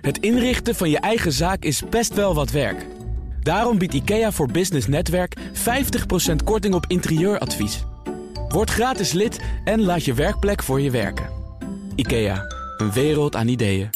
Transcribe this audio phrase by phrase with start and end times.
[0.00, 2.86] Het inrichten van je eigen zaak is best wel wat werk.
[3.42, 5.40] Daarom biedt IKEA voor Business Netwerk 50%
[6.44, 7.84] korting op interieuradvies.
[8.48, 11.28] Word gratis lid en laat je werkplek voor je werken.
[11.94, 12.44] IKEA,
[12.76, 13.90] een wereld aan ideeën.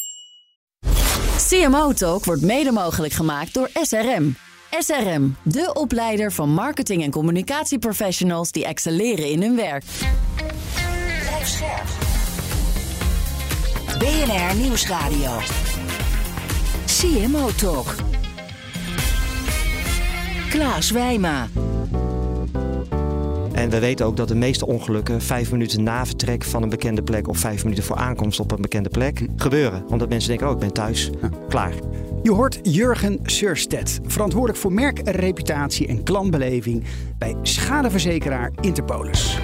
[1.48, 4.34] CMO Talk wordt mede mogelijk gemaakt door SRM.
[4.78, 9.84] SRM, de opleider van marketing- en communicatieprofessionals die excelleren in hun werk.
[11.20, 11.86] Blijf scherp.
[13.98, 15.61] BNR Nieuwsradio.
[17.02, 17.94] CMO Talk.
[20.50, 21.48] Klaas Wijma.
[23.52, 27.02] En we weten ook dat de meeste ongelukken vijf minuten na vertrek van een bekende
[27.02, 29.84] plek of vijf minuten voor aankomst op een bekende plek gebeuren.
[29.88, 31.10] Omdat mensen denken, oh ik ben thuis,
[31.48, 31.72] klaar.
[32.22, 36.84] Je hoort Jurgen Surstedt, verantwoordelijk voor merkreputatie en klantbeleving
[37.18, 39.38] bij schadeverzekeraar Interpolis.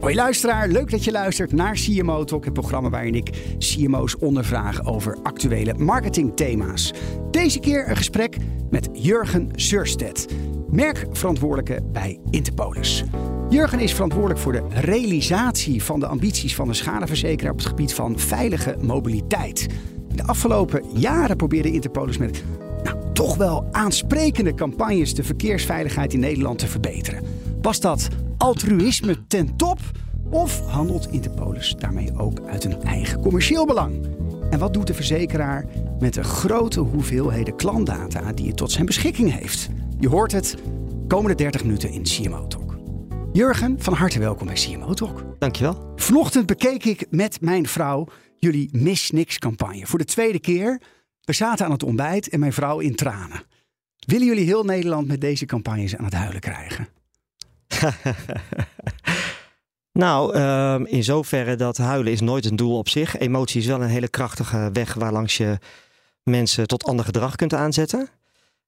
[0.00, 4.84] Hoi luisteraar, leuk dat je luistert naar CMO Talk, het programma waarin ik CMO's ondervraag
[4.84, 6.92] over actuele marketingthema's.
[7.30, 8.36] Deze keer een gesprek
[8.70, 10.26] met Jurgen Surstedt,
[10.70, 13.04] merkverantwoordelijke bij Interpolis.
[13.48, 17.94] Jurgen is verantwoordelijk voor de realisatie van de ambities van de schadeverzekeraar op het gebied
[17.94, 19.66] van veilige mobiliteit.
[20.14, 22.42] De afgelopen jaren probeerde Interpolis met
[22.82, 27.24] nou, toch wel aansprekende campagnes de verkeersveiligheid in Nederland te verbeteren.
[27.62, 28.08] Was dat
[28.40, 29.78] altruïsme ten top?
[30.30, 34.06] Of handelt Interpolis daarmee ook uit een eigen commercieel belang?
[34.50, 35.64] En wat doet de verzekeraar
[35.98, 39.68] met de grote hoeveelheden klantdata die hij tot zijn beschikking heeft?
[39.98, 40.56] Je hoort het
[41.08, 42.78] komende 30 minuten in CMO Talk.
[43.32, 45.24] Jurgen, van harte welkom bij CMO Talk.
[45.38, 45.92] Dankjewel.
[45.96, 48.06] Vanochtend bekeek ik met mijn vrouw
[48.38, 49.86] jullie Miss Niks campagne.
[49.86, 50.80] Voor de tweede keer.
[51.20, 53.42] We zaten aan het ontbijt en mijn vrouw in tranen.
[54.06, 56.88] Willen jullie heel Nederland met deze campagnes aan het huilen krijgen?
[59.92, 63.18] nou, um, in zoverre dat huilen is nooit een doel op zich.
[63.18, 65.58] Emotie is wel een hele krachtige weg waarlangs je
[66.22, 68.08] mensen tot ander gedrag kunt aanzetten.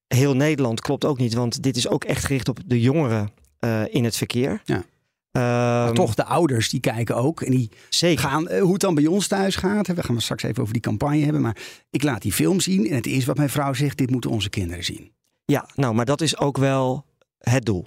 [0.06, 3.94] Heel Nederland klopt ook niet, want dit is ook echt gericht op de jongeren uh,
[3.94, 4.62] in het verkeer.
[4.64, 4.84] Ja.
[5.32, 7.42] Maar toch, de ouders die kijken ook.
[7.42, 8.24] En die Zeker.
[8.24, 9.86] gaan uh, hoe het dan bij ons thuis gaat.
[9.86, 11.42] We gaan het straks even over die campagne hebben.
[11.42, 11.56] Maar
[11.90, 12.88] ik laat die film zien.
[12.88, 15.12] En het eerste wat mijn vrouw zegt: dit moeten onze kinderen zien.
[15.44, 17.04] Ja, nou, maar dat is ook wel
[17.38, 17.86] het doel.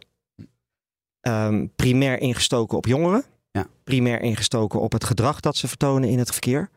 [1.28, 3.24] Um, primair ingestoken op jongeren.
[3.52, 3.68] Ja.
[3.84, 6.70] Primair ingestoken op het gedrag dat ze vertonen in het verkeer.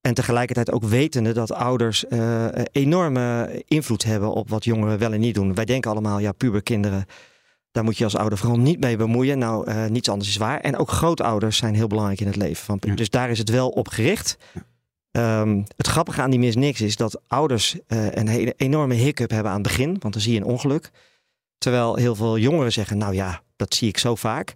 [0.00, 5.20] En tegelijkertijd ook wetende dat ouders uh, enorme invloed hebben op wat jongeren wel en
[5.20, 5.54] niet doen.
[5.54, 7.04] Wij denken allemaal, ja, puberkinderen,
[7.70, 9.38] daar moet je als ouder vooral niet mee bemoeien.
[9.38, 10.60] Nou, uh, niets anders is waar.
[10.60, 12.94] En ook grootouders zijn heel belangrijk in het leven van Ja.
[12.94, 14.36] Dus daar is het wel op gericht.
[15.10, 19.30] Um, het grappige aan die mis niks is dat ouders uh, een hele enorme hiccup
[19.30, 20.90] hebben aan het begin, want dan zie je een ongeluk.
[21.62, 24.54] Terwijl heel veel jongeren zeggen, nou ja, dat zie ik zo vaak.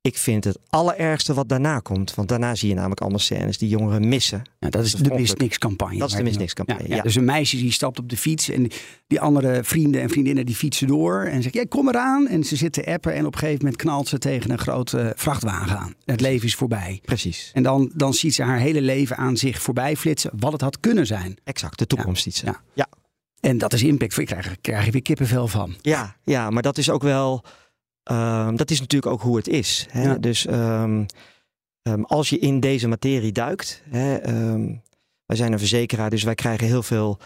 [0.00, 2.14] Ik vind het allerergste wat daarna komt.
[2.14, 4.42] Want daarna zie je namelijk allemaal scènes die jongeren missen.
[4.58, 5.98] Ja, dat is de Mis Niks campagne.
[5.98, 7.02] Dat is de Mis Niks campagne, Ja, ja.
[7.02, 8.70] Dus een meisje die stapt op de fiets en
[9.06, 11.22] die andere vrienden en vriendinnen die fietsen door.
[11.22, 12.28] En zegt, ja, kom eraan.
[12.28, 15.12] En ze zit te appen en op een gegeven moment knalt ze tegen een grote
[15.16, 15.94] vrachtwagen aan.
[16.04, 17.00] Het leven is voorbij.
[17.04, 17.50] Precies.
[17.52, 20.30] En dan, dan ziet ze haar hele leven aan zich voorbij flitsen.
[20.36, 21.36] Wat het had kunnen zijn.
[21.44, 22.40] Exact, de toekomst.
[22.44, 22.60] Ja.
[22.74, 22.88] ja.
[23.44, 24.18] En dat is impact.
[24.18, 25.74] Ik krijg, krijg je weer kippenvel van.
[25.80, 27.44] Ja, ja, maar dat is ook wel...
[28.10, 29.86] Um, dat is natuurlijk ook hoe het is.
[29.90, 30.02] Hè?
[30.02, 30.14] Ja.
[30.14, 31.06] Dus um,
[31.82, 33.82] um, als je in deze materie duikt.
[33.90, 34.18] Hè,
[35.26, 37.18] wij zijn een verzekeraar, dus wij krijgen heel veel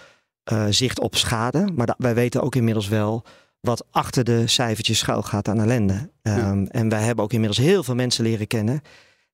[0.53, 1.69] uh, zicht op schade.
[1.75, 3.25] Maar wij weten ook inmiddels wel
[3.61, 6.11] wat achter de cijfertjes schuil gaat aan ellende.
[6.23, 6.65] Ja.
[6.69, 8.83] En wij hebben ook inmiddels heel veel mensen leren kennen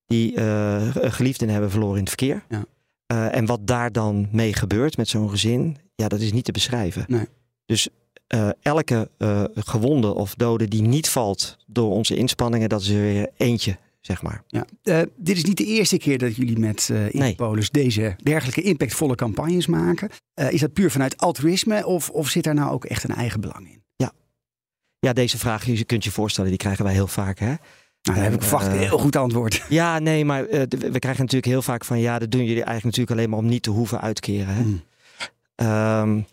[0.07, 2.45] die uh, geliefden hebben verloren in het verkeer.
[2.49, 2.65] Ja.
[3.13, 6.53] Uh, en wat daar dan mee gebeurt met zo'n gezin, ja, dat is niet te
[6.53, 7.05] beschrijven.
[7.09, 7.27] Nee.
[7.67, 7.89] Dus
[8.35, 13.01] uh, elke uh, gewonde of dode die niet valt door onze inspanningen, dat is er
[13.01, 14.43] weer eentje, zeg maar.
[14.47, 14.67] Ja.
[14.83, 17.85] Uh, dit is niet de eerste keer dat jullie met Interpolis nee.
[17.85, 20.11] deze dergelijke impactvolle campagnes maken.
[20.49, 23.69] is dat puur vanuit altruïsme of, of zit daar nou ook echt een eigen belang
[23.69, 23.83] in?
[23.97, 24.13] Ja,
[24.99, 27.39] ja deze vraag, je kunt je voorstellen, die krijgen wij heel vaak.
[27.39, 27.47] Hè?
[27.47, 27.59] Nou,
[28.03, 29.63] daar heb ik verwacht een heel goed antwoord.
[29.69, 33.11] Ja, nee, maar we krijgen natuurlijk heel vaak van ja, dat doen jullie eigenlijk natuurlijk
[33.11, 34.55] alleen maar om niet te hoeven uitkeren.
[34.55, 34.63] Hè?
[34.63, 34.83] Mm.
[35.63, 36.27] Um,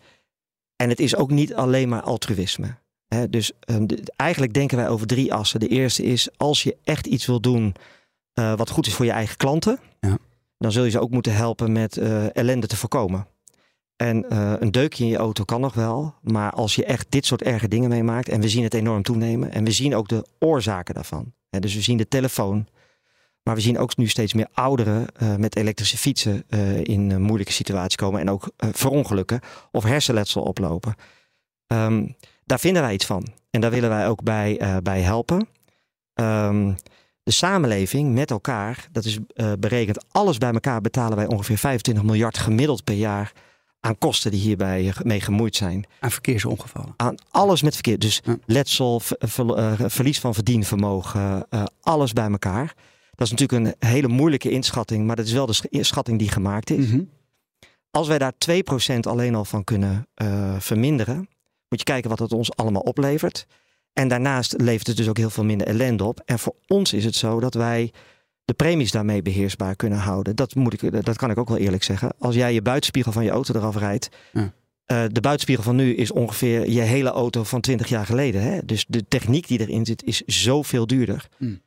[0.76, 2.74] en het is ook niet alleen maar altruïsme.
[3.06, 5.60] He, dus um, de, eigenlijk denken wij over drie assen.
[5.60, 7.74] De eerste is als je echt iets wil doen
[8.34, 10.18] uh, wat goed is voor je eigen klanten, ja.
[10.58, 13.26] dan zul je ze ook moeten helpen met uh, ellende te voorkomen.
[13.96, 17.26] En uh, een deukje in je auto kan nog wel, maar als je echt dit
[17.26, 20.26] soort erge dingen meemaakt, en we zien het enorm toenemen, en we zien ook de
[20.38, 21.32] oorzaken daarvan.
[21.50, 22.66] He, dus we zien de telefoon,
[23.42, 27.16] maar we zien ook nu steeds meer ouderen uh, met elektrische fietsen uh, in uh,
[27.16, 29.40] moeilijke situaties komen en ook verongelukken
[29.70, 30.94] of hersenletsel oplopen.
[31.66, 35.48] Um, daar vinden wij iets van en daar willen wij ook bij, bij helpen.
[36.14, 36.76] Um,
[37.22, 39.18] De samenleving met elkaar, dat is
[39.58, 43.32] berekend, alles bij elkaar betalen wij ongeveer 25 miljard gemiddeld per jaar
[43.80, 45.84] aan kosten die hierbij mee gemoeid zijn.
[46.00, 46.94] Aan verkeersongevallen.
[46.96, 47.98] Aan alles met verkeer.
[47.98, 51.46] Dus letsel, ver, verlies van verdienvermogen,
[51.80, 52.74] alles bij elkaar.
[53.14, 56.70] Dat is natuurlijk een hele moeilijke inschatting, maar dat is wel de schatting die gemaakt
[56.70, 56.86] is.
[56.86, 57.10] Mm
[57.90, 61.16] Als wij daar 2% alleen al van kunnen uh, verminderen,
[61.68, 63.46] moet je kijken wat het ons allemaal oplevert.
[63.92, 66.22] En daarnaast levert het dus ook heel veel minder ellende op.
[66.24, 67.92] En voor ons is het zo dat wij
[68.44, 70.36] de premies daarmee beheersbaar kunnen houden.
[70.36, 72.14] Dat, moet ik, dat kan ik ook wel eerlijk zeggen.
[72.18, 74.08] Als jij je buitenspiegel van je auto eraf rijdt.
[74.32, 74.40] Ja.
[74.86, 78.42] Uh, de buitenspiegel van nu is ongeveer je hele auto van 20 jaar geleden.
[78.42, 78.64] Hè?
[78.64, 81.28] Dus de techniek die erin zit is zoveel duurder.
[81.38, 81.60] Mm.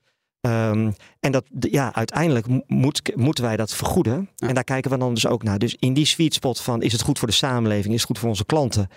[0.46, 4.30] Um, en dat, ja, uiteindelijk moet, moeten wij dat vergoeden.
[4.36, 5.60] En daar kijken we dan dus ook naar.
[5.60, 8.20] Dus in die sweet spot van is het goed voor de samenleving, is het goed
[8.20, 8.88] voor onze klanten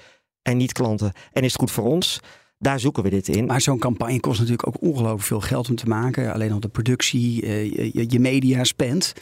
[0.42, 2.20] en niet klanten en is het goed voor ons?
[2.58, 3.46] Daar zoeken we dit in.
[3.46, 6.32] Maar zo'n campagne kost natuurlijk ook ongelooflijk veel geld om te maken.
[6.32, 9.12] Alleen al de productie, uh, je, je, media spend.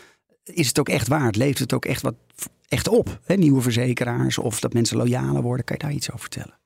[0.44, 1.36] Is het ook echt waard?
[1.36, 2.14] Leeft het ook echt wat
[2.68, 3.20] echt op?
[3.24, 3.34] Hè?
[3.34, 5.64] Nieuwe verzekeraars of dat mensen loyaler worden?
[5.64, 6.58] Kan je daar iets over vertellen?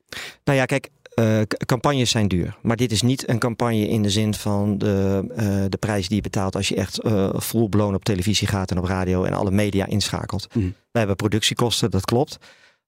[0.45, 2.57] Nou ja, kijk, uh, campagnes zijn duur.
[2.63, 6.17] Maar dit is niet een campagne in de zin van de, uh, de prijs die
[6.17, 9.33] je betaalt als je echt uh, full blown op televisie gaat en op radio en
[9.33, 10.55] alle media inschakelt.
[10.55, 10.63] Mm.
[10.63, 12.39] Wij hebben productiekosten, dat klopt.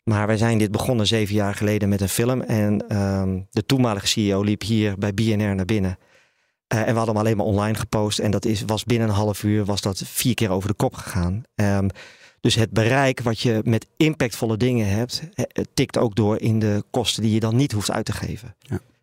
[0.03, 2.41] Maar wij zijn dit begonnen zeven jaar geleden met een film.
[2.41, 5.99] En um, de toenmalige CEO liep hier bij BNR naar binnen.
[6.67, 8.19] en we hadden hem alleen maar online gepost.
[8.19, 10.95] En dat is, was binnen een half uur was dat vier keer over de kop
[10.95, 11.43] gegaan.
[11.55, 11.89] Um,
[12.43, 15.23] dus het bereik wat je met impactvolle dingen hebt,
[15.75, 18.57] tikt ook door in de kosten die je dan niet hoeft uit te geven.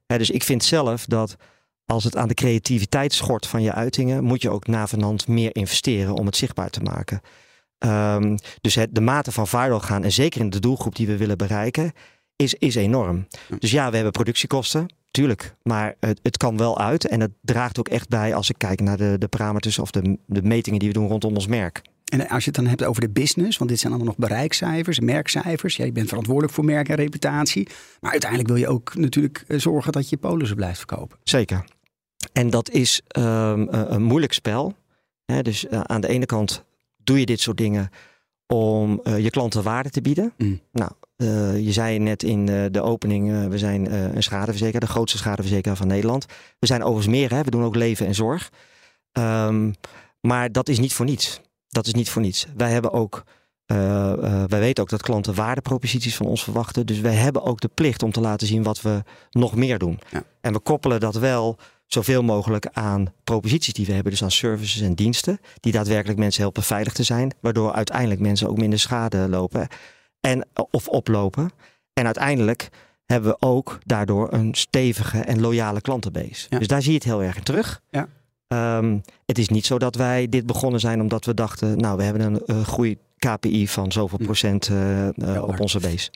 [0.07, 0.17] Ja.
[0.17, 1.35] dus ik vind zelf dat
[1.85, 6.13] als het aan de creativiteit schort van je uitingen, moet je ook navenant meer investeren
[6.13, 7.21] om het zichtbaar te maken.
[7.79, 11.17] Um, dus het, de mate van viral gaan, en zeker in de doelgroep die we
[11.17, 11.91] willen bereiken,
[12.35, 13.27] is, is enorm.
[13.59, 15.55] Dus ja, we hebben productiekosten, tuurlijk.
[15.63, 17.07] Maar het, het kan wel uit.
[17.07, 20.17] En het draagt ook echt bij als ik kijk naar de, de parameters of de,
[20.25, 21.81] de metingen die we doen rondom ons merk.
[22.09, 24.99] En als je het dan hebt over de business, want dit zijn allemaal nog bereikcijfers,
[24.99, 25.75] merkcijfers.
[25.75, 27.67] Ja, je bent verantwoordelijk voor merk en reputatie.
[27.99, 31.17] Maar uiteindelijk wil je ook natuurlijk eh, zorgen dat je polissen blijft verkopen.
[31.23, 31.63] Zeker.
[32.33, 34.75] En dat is um, een moeilijk spel.
[35.41, 36.63] dus uh, aan de ene kant
[37.03, 37.89] doe je dit soort dingen
[38.47, 40.33] om uh, je klanten waarde te bieden.
[40.37, 40.59] Mm.
[40.71, 45.77] Nou, uh, je zei net in de opening, we zijn een schadeverzekeraar, de grootste schadeverzekeraar
[45.77, 46.25] van Nederland.
[46.59, 47.43] We zijn overigens meer, hè?
[47.43, 48.51] we doen ook leven en zorg.
[49.11, 49.73] Um,
[50.21, 52.45] maar dat is niet voor niets dat is niet voor niets.
[52.55, 53.23] Wij hebben ook.
[53.71, 56.85] Uh, uh, wij weten ook dat klanten waardeproposities van ons verwachten.
[56.85, 59.99] Dus wij hebben ook de plicht om te laten zien wat we nog meer doen.
[60.11, 60.23] Ja.
[60.41, 64.11] En we koppelen dat wel zoveel mogelijk aan proposities die we hebben.
[64.11, 65.39] Dus aan services en diensten.
[65.59, 67.33] Die daadwerkelijk mensen helpen veilig te zijn.
[67.39, 69.67] Waardoor uiteindelijk mensen ook minder schade lopen.
[70.19, 71.51] En, of oplopen.
[71.93, 72.69] En uiteindelijk
[73.05, 76.49] hebben we ook daardoor een stevige en loyale klantenbase.
[76.49, 77.81] Dus daar zie je het heel erg in terug.
[77.89, 78.07] Ja.
[78.53, 82.03] Um, het is niet zo dat wij dit begonnen zijn omdat we dachten, nou, we
[82.03, 84.23] hebben een uh, groei KPI van zoveel hm.
[84.23, 86.11] procent uh, uh, op onze base.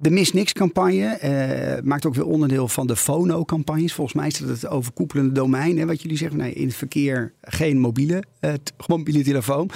[0.00, 3.92] De Mis Niks campagne maakt ook weer onderdeel van de Fono-campagnes.
[3.92, 5.78] Volgens mij is dat het overkoepelende domein.
[5.78, 8.22] Hè, wat jullie zeggen, nee, in het verkeer geen mobiele,
[8.86, 9.70] mobiele telefoon.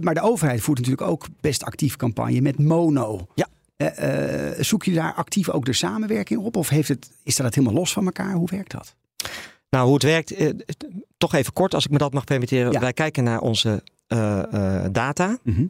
[0.00, 3.26] maar de overheid voert natuurlijk ook best actief campagne met mono.
[3.34, 3.48] Ja.
[4.60, 6.56] zoek je daar actief ook de samenwerking op?
[6.56, 8.34] Of heeft het, is dat helemaal los van elkaar?
[8.34, 8.94] Hoe werkt dat?
[9.76, 10.50] Nou, hoe het werkt, eh,
[11.18, 12.80] toch even kort als ik me dat mag permitteren.
[12.80, 15.38] Wij kijken naar onze uh, data.
[15.42, 15.66] Mhm.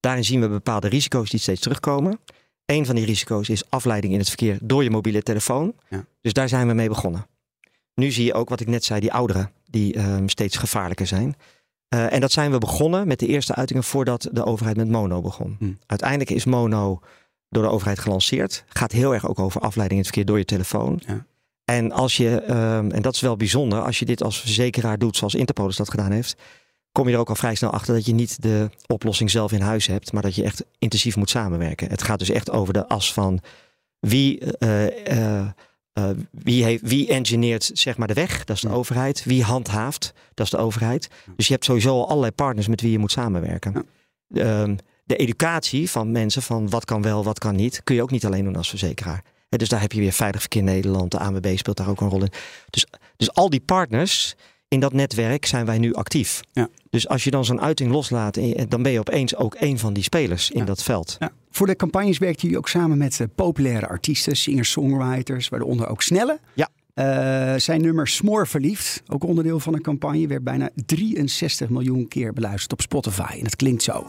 [0.00, 2.20] Daarin zien we bepaalde risico's die steeds terugkomen.
[2.64, 5.74] Een van die risico's is afleiding in het verkeer door je mobiele telefoon.
[5.88, 6.04] Ja.
[6.20, 7.26] Dus daar zijn we mee begonnen.
[7.94, 11.36] Nu zie je ook wat ik net zei, die ouderen die um, steeds gevaarlijker zijn.
[11.88, 15.56] En dat zijn we begonnen met de eerste uitingen voordat de overheid met mono begon.
[15.58, 15.72] Mhm.
[15.86, 17.00] Uiteindelijk is mono
[17.48, 18.64] door de overheid gelanceerd.
[18.68, 21.02] Gaat heel erg ook over afleiding in het verkeer door je telefoon.
[21.06, 21.26] Ja.
[21.70, 25.16] En als je, um, en dat is wel bijzonder, als je dit als verzekeraar doet
[25.16, 26.36] zoals Interpolis dat gedaan heeft,
[26.92, 29.60] kom je er ook al vrij snel achter dat je niet de oplossing zelf in
[29.60, 31.88] huis hebt, maar dat je echt intensief moet samenwerken.
[31.88, 33.40] Het gaat dus echt over de as van
[33.98, 35.46] wie, uh, uh,
[35.98, 38.74] uh, wie, heeft, wie engineert zeg maar de weg, dat is de ja.
[38.74, 39.24] overheid.
[39.24, 41.08] Wie handhaaft, dat is de overheid.
[41.36, 43.86] Dus je hebt sowieso allerlei partners met wie je moet samenwerken.
[44.26, 44.62] Ja.
[44.62, 48.10] Um, de educatie van mensen van wat kan wel, wat kan niet, kun je ook
[48.10, 49.22] niet alleen doen als verzekeraar
[49.58, 51.10] dus daar heb je weer Veilig Verkeer Nederland.
[51.10, 52.32] De ANWB speelt daar ook een rol in.
[52.70, 54.34] Dus, dus al die partners
[54.68, 56.40] in dat netwerk zijn wij nu actief.
[56.52, 56.68] Ja.
[56.90, 58.38] Dus als je dan zo'n uiting loslaat,
[58.68, 61.16] dan ben je opeens ook een van die spelers in dat veld.
[61.18, 61.32] Ja.
[61.50, 66.38] Voor de campagnes werkt jullie ook samen met uh, populaire artiesten, singer-songwriters, waaronder ook Snelle.
[66.54, 66.68] Ja.
[66.94, 72.32] Uh, zijn nummer Smoor Verliefd, ook onderdeel van een campagne, werd bijna 63 miljoen keer
[72.32, 73.36] beluisterd op Spotify.
[73.38, 74.06] En het klinkt zo.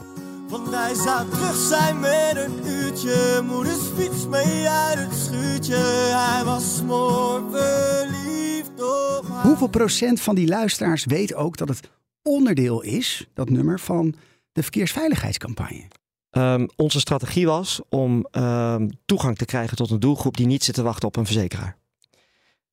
[0.52, 3.42] Want hij zou terug zijn met een uurtje.
[3.44, 5.76] Moeders fiets mee uit het schuurtje.
[6.14, 9.42] Hij was mooi verliefd op haar.
[9.42, 11.90] Hoeveel procent van die luisteraars weet ook dat het
[12.22, 14.14] onderdeel is, dat nummer, van
[14.52, 15.88] de verkeersveiligheidscampagne?
[16.30, 20.74] Ehm, onze strategie was om ehm, toegang te krijgen tot een doelgroep die niet zit
[20.74, 21.76] te wachten op een verzekeraar.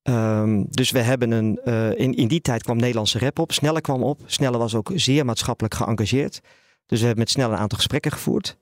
[0.01, 1.59] Ehm, dus we hebben een.
[1.63, 3.51] eh, in, in die tijd kwam Nederlandse rap op.
[3.51, 4.21] Snelle kwam op.
[4.25, 6.41] Snelle was ook zeer maatschappelijk geëngageerd.
[6.89, 8.57] Dus we hebben met Snelle een aantal gesprekken gevoerd.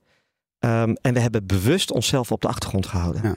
[0.59, 3.21] Ehm, en we hebben bewust onszelf op de achtergrond gehouden.
[3.23, 3.35] Ja.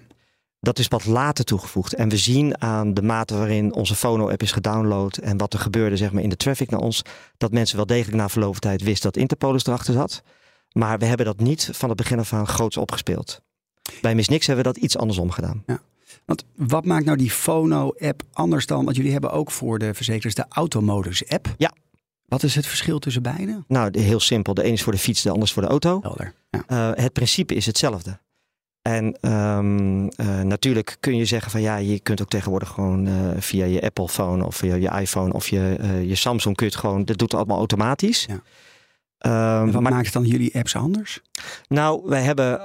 [0.61, 1.95] Dat is wat later toegevoegd.
[1.95, 5.17] En we zien aan de mate waarin onze Fono-app is gedownload.
[5.17, 7.03] en wat er gebeurde zeg maar, in de traffic naar ons.
[7.37, 10.23] dat mensen wel degelijk na verloop van tijd wisten dat Interpolis erachter zat.
[10.73, 13.41] Maar we hebben dat niet van het begin af aan groots opgespeeld.
[14.01, 15.65] Bij Miss Nix hebben we dat iets andersom gedaan.
[16.25, 18.85] Want wat maakt nou die Fono-app anders dan?
[18.85, 21.55] Want jullie hebben ook voor de verzekeraars de Automodus-app.
[21.57, 21.73] Ja.
[22.31, 23.65] Wat is het verschil tussen beide?
[23.69, 24.55] Nou, heel simpel.
[24.55, 25.99] De ene is voor de fiets, de ander is voor de auto.
[26.03, 26.35] Helder.
[26.51, 26.63] Ja.
[26.67, 28.19] Eh, het principe is hetzelfde.
[28.83, 33.15] En ehm, eh, natuurlijk kun je zeggen van ja, je kunt ook tegenwoordig gewoon eh,
[33.39, 36.81] via je Apple phone of via je iPhone of je, je Samsung kun je het
[36.81, 38.27] gewoon, dat doet het allemaal automatisch.
[38.29, 38.43] Ja.
[39.19, 41.21] Ehm, wat maar maakt dan jullie apps anders?
[41.69, 42.61] nou, wij hebben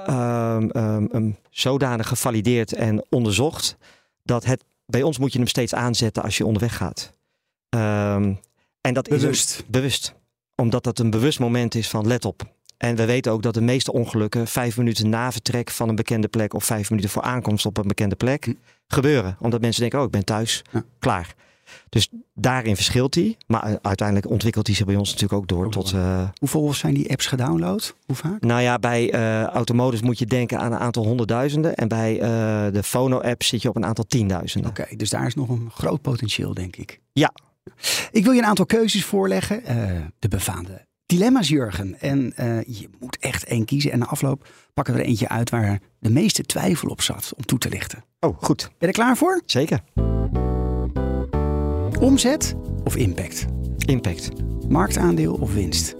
[1.12, 3.76] hem zodanig gevalideerd en onderzocht
[4.22, 7.12] dat het bij ons moet je hem steeds aanzetten als je onderweg gaat.
[7.68, 8.34] Ehm,
[8.86, 9.58] en dat is Bewust.
[9.58, 10.14] een- bewust,
[10.54, 12.42] omdat dat een bewust moment is van let op.
[12.76, 16.28] En we weten ook dat de meeste ongelukken vijf minuten na vertrek van een bekende
[16.28, 18.52] plek of vijf minuten voor aankomst op een bekende plek Hm.
[18.88, 19.36] gebeuren.
[19.40, 20.84] Omdat mensen denken, oh ik ben thuis, Ja.
[20.98, 21.34] klaar.
[21.88, 23.36] Dus daarin verschilt hij.
[23.46, 25.92] Maar uiteindelijk ontwikkelt hij zich bij ons natuurlijk ook door tot...
[25.92, 27.94] eh, Hoeveel zijn die apps gedownload?
[28.06, 28.40] Hoe vaak?
[28.42, 31.74] nou ja, bij eh Automodus moet je denken aan een aantal honderdduizenden.
[31.74, 32.28] En bij eh,
[32.72, 34.70] de Fono-app zit je op een aantal tienduizenden.
[34.70, 37.00] Oké, dus daar is nog een groot potentieel, denk ik.
[37.12, 37.32] Ja.
[38.10, 39.64] Ik wil je een aantal keuzes voorleggen.
[39.64, 39.76] Eh,
[40.18, 42.00] de befaamde dilemma's, Jurgen.
[42.00, 43.92] En eh, je moet echt één kiezen.
[43.92, 47.44] En na afloop pakken we er eentje uit waar de meeste twijfel op zat om
[47.44, 48.04] toe te lichten.
[48.20, 48.62] Oh, goed.
[48.62, 49.42] Ben je er klaar voor?
[49.46, 49.80] Zeker.
[52.00, 52.54] Omzet
[52.84, 53.46] of impact?
[53.78, 54.28] Impact.
[54.68, 55.94] Marktaandeel of winst?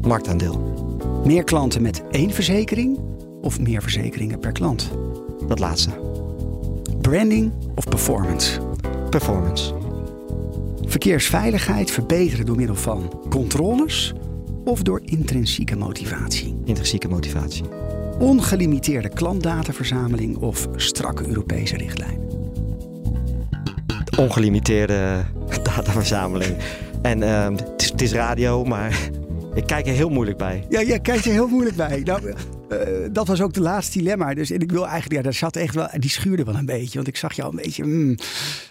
[0.00, 0.76] Marktaandeel.
[1.24, 2.98] Meer klanten met één verzekering
[3.40, 4.90] of meer verzekeringen per klant?
[5.46, 5.90] Dat laatste.
[7.00, 8.67] Branding of performance?
[9.10, 9.74] Performance.
[10.80, 14.14] Verkeersveiligheid verbeteren door middel van controles
[14.64, 16.60] of door intrinsieke motivatie?
[16.64, 17.64] Intrinsieke motivatie.
[18.18, 22.20] Ongelimiteerde klantdataverzameling of strakke Europese richtlijn?
[24.18, 25.24] Ongelimiteerde
[25.62, 26.56] dataverzameling.
[27.02, 29.10] En ehm, het, is, radio, maar
[29.54, 30.64] ik kijk er heel moeilijk bij.
[30.68, 32.00] Ja, jij kijkt er heel moeilijk bij.
[32.04, 32.34] Nou,
[32.68, 34.34] eh, dat was ook de laatste dilemma.
[34.34, 36.94] Dus en ik wil eigenlijk, ja, daar zat echt wel, die schuurde wel een beetje.
[36.94, 37.84] Want ik zag jou een beetje.
[37.84, 38.16] mm.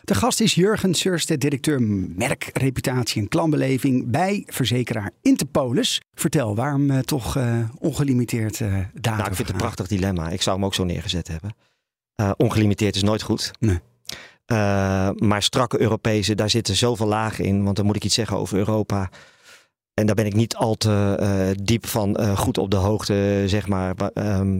[0.03, 1.81] De gast is Jurgen Surstedt, directeur
[2.15, 6.01] merk, reputatie en klantbeleving bij verzekeraar Interpolis.
[6.13, 9.17] Vertel, waarom eh, toch eh, ongelimiteerd eh data?
[9.17, 10.29] Nou, ik vind het een prachtig dilemma.
[10.29, 11.55] Ik zou hem ook zo neergezet hebben.
[12.37, 13.51] Ongelimiteerd is nooit goed.
[13.59, 13.79] Nee.
[15.15, 17.63] Maar strakke Europese, daar zitten zoveel lagen in.
[17.63, 19.09] Want dan moet ik iets zeggen over Europa.
[19.99, 23.43] En daar ben ik niet al te eh, diep van eh, goed op de hoogte,
[23.45, 23.93] zeg maar.
[23.95, 24.55] Maar, ehm,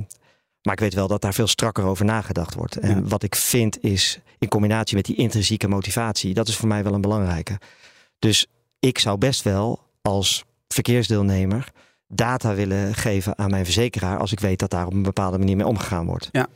[0.62, 2.78] maar ik weet wel dat daar veel strakker over nagedacht wordt.
[2.78, 6.84] En wat ik vind is, in combinatie met die intrinsieke motivatie, dat is voor mij
[6.84, 7.60] wel een belangrijke.
[8.20, 8.48] Dus
[8.80, 11.72] ik zou best wel als verkeersdeelnemer
[12.08, 15.56] data willen geven aan mijn verzekeraar als ik weet dat daar op een bepaalde manier
[15.56, 16.30] mee omgegaan wordt.
[16.32, 16.48] Ja.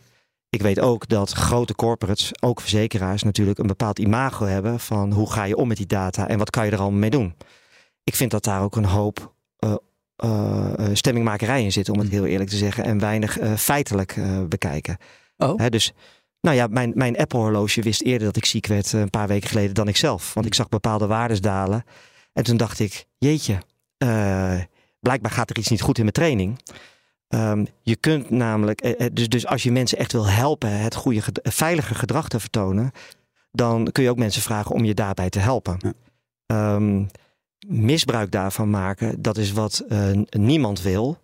[0.50, 5.32] Ik weet ook dat grote corporates, ook verzekeraars, natuurlijk een bepaald imago hebben van hoe
[5.32, 7.36] ga je om met die data en wat kan je er allemaal mee doen.
[8.04, 9.76] Ik vind dat daar ook een hoop eh,
[10.16, 14.18] eh, eh, stemmingmakerij in zit, om het heel eerlijk te zeggen, en weinig feitelijk
[14.50, 14.98] bekijken.
[15.38, 15.94] Oh, Hè, dus,
[16.42, 19.74] nou ja, mijn, mijn Apple-horloge wist eerder dat ik ziek werd een paar weken geleden
[19.74, 20.34] dan ik zelf.
[20.34, 21.84] Want ik zag bepaalde waardes dalen.
[22.34, 23.58] En toen dacht ik, jeetje,
[25.00, 26.60] blijkbaar gaat er iets niet goed in mijn training.
[27.28, 31.96] Ehm, je kunt namelijk, dus, dus als je mensen echt wil helpen het goede, veilige
[31.96, 32.92] gedrag te vertonen,
[33.52, 35.78] dan kun je ook mensen vragen om je daarbij te helpen.
[35.80, 35.94] Ja.
[36.46, 37.04] Ehm,
[37.68, 41.18] misbruik daarvan maken, dat is wat eh, niemand wil.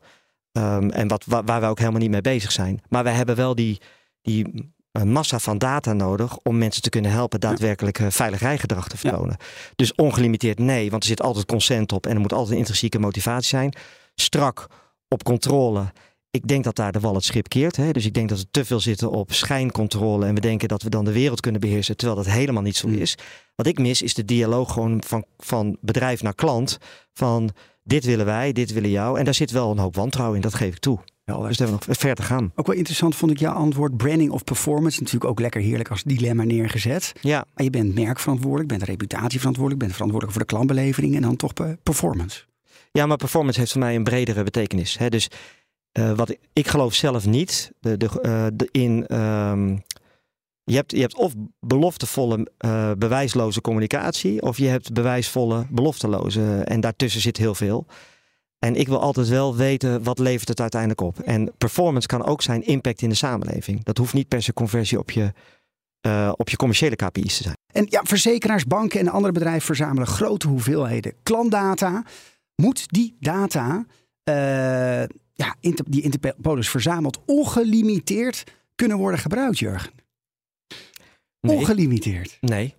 [0.51, 2.81] Ehm, en wat, wa- waar wij ook helemaal niet mee bezig zijn.
[2.89, 3.81] Maar wij hebben wel die,
[4.21, 8.87] die eh, massa van data nodig om mensen te kunnen helpen daadwerkelijk eh, veilig rijgedrag
[8.87, 9.37] te vertonen.
[9.75, 12.99] Dus ongelimiteerd nee, want er zit altijd consent op en er moet altijd een intrinsieke
[12.99, 13.73] motivatie zijn.
[14.15, 14.67] Strak
[15.07, 15.85] op controle.
[16.31, 17.75] Ik denk dat daar de wal het schip keert.
[17.75, 17.91] Hè?
[17.91, 20.89] Dus ik denk dat we te veel zitten op schijncontrole en we denken dat we
[20.89, 22.93] dan de wereld kunnen beheersen, terwijl dat helemaal niet zo Mm.
[22.95, 23.17] is.
[23.55, 26.77] Wat ik mis is de dialoog gewoon van, van bedrijf naar klant.
[27.13, 27.49] Van
[27.83, 29.19] dit willen wij, dit willen jou.
[29.19, 30.99] En daar zit wel een hoop wantrouwen in, dat geef ik toe.
[31.25, 31.47] helder.
[31.47, 32.51] Dus daar hebben we nog ver te gaan.
[32.55, 33.97] Ook wel interessant vond ik jouw antwoord.
[33.97, 34.99] Branding of performance.
[34.99, 37.13] Natuurlijk ook lekker heerlijk als dilemma neergezet.
[37.21, 41.53] Ja, Maar je bent merkverantwoordelijk, bent reputatieverantwoordelijk, bent verantwoordelijk voor de klantbelevering en dan toch
[41.83, 42.43] performance.
[42.91, 44.97] Ja, maar performance heeft voor mij een bredere betekenis.
[44.97, 45.09] Hè?
[45.09, 45.27] Dus
[45.97, 49.77] eh, wat ik, geloof zelf niet de, de, eh, in ehm,
[50.63, 56.61] Je hebt, je hebt of beloftevolle, eh, bewijsloze communicatie, of je hebt bewijsvolle, belofteloze.
[56.65, 57.85] En daartussen zit heel veel.
[58.59, 61.19] En ik wil altijd wel weten wat levert het uiteindelijk op.
[61.19, 63.83] En performance kan ook zijn impact in de samenleving.
[63.83, 65.33] Dat hoeft niet per se conversie op je,
[66.35, 67.55] op je commerciële KPI's te zijn.
[67.73, 72.03] En ja, verzekeraars, banken en andere bedrijven verzamelen grote hoeveelheden klantdata.
[72.55, 73.85] Moet die data,
[75.37, 78.43] ja, die Interpolis verzamelt, ongelimiteerd
[78.75, 79.91] kunnen worden gebruikt, Jurgen?
[81.39, 81.55] Nee.
[81.57, 82.37] Ongelimiteerd.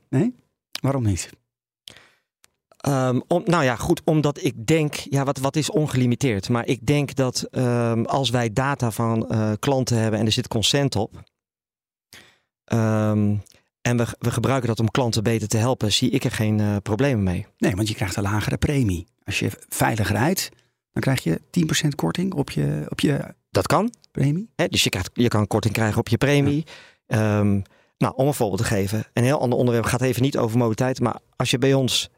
[0.08, 0.34] nee.
[0.80, 1.30] Waarom niet?
[2.78, 6.48] Ehm, om, nou ja, goed, omdat ik denk, ja, wat, wat is ongelimiteerd?
[6.48, 10.48] Maar ik denk dat ehm, als wij data van eh, klanten hebben en er zit
[10.48, 11.22] consent op.
[12.64, 13.36] ehm,
[13.80, 16.76] en we, we gebruiken dat om klanten beter te helpen, zie ik er geen eh,
[16.82, 17.46] problemen mee.
[17.58, 19.06] Nee, want je krijgt een lagere premie.
[19.24, 20.50] Als je veilig rijdt,
[21.00, 21.40] dan krijg je
[21.84, 23.92] 10% korting op je, op je Dat kan.
[24.12, 24.50] premie.
[24.56, 24.66] Hè?
[24.68, 26.64] Dus je, krijgt, je kan korting krijgen op je premie.
[27.06, 27.60] Ehm,
[27.98, 29.04] nou, om een voorbeeld te geven.
[29.12, 31.00] Een heel ander onderwerp gaat even niet over mobiliteit.
[31.00, 32.08] Maar als je bij ons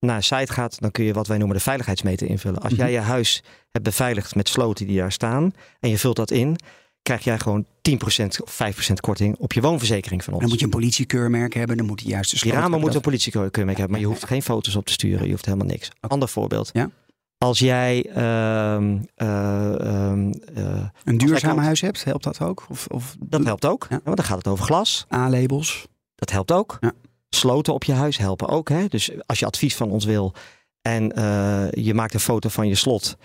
[0.00, 2.60] naar een site gaat, dan kun je wat wij noemen de veiligheidsmeter invullen.
[2.60, 2.80] Als Mhm.
[2.80, 6.56] jij je huis hebt beveiligd met sloten die daar staan en je vult dat in,
[7.02, 10.42] krijg jij gewoon 10% of 5% korting op je woonverzekering van ons.
[10.42, 13.02] Dan moet je een politiekeurmerk hebben, dan moet die juiste Die sloot ramen moeten een
[13.02, 15.24] politiekeurmerk hebben, maar je hoeft geen foto's op te sturen.
[15.24, 15.88] Je hoeft helemaal niks.
[16.00, 16.70] Ander voorbeeld.
[16.72, 16.90] Ja.
[17.38, 22.66] Als jij ehm, eh, ehm, eh, Een duurzaam huis hebt, helpt dat ook?
[22.68, 24.00] Of, of dat helpt ook, Ja.
[24.04, 25.06] want dan gaat het over glas.
[25.14, 25.86] A-labels.
[26.14, 26.76] Dat helpt ook.
[26.80, 26.92] Ja.
[27.28, 28.68] Sloten op je huis helpen ook.
[28.68, 28.86] Hè?
[28.86, 30.34] Dus als je advies van ons wil
[30.82, 33.16] en eh, je maakt een foto van je slot.